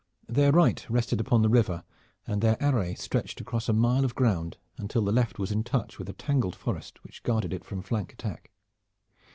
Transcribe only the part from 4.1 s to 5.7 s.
ground until the left was in